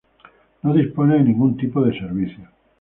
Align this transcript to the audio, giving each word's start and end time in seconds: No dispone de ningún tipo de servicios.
No 0.63 0.73
dispone 0.73 1.13
de 1.17 1.21
ningún 1.25 1.55
tipo 1.57 1.83
de 1.83 1.93
servicios. 1.93 2.49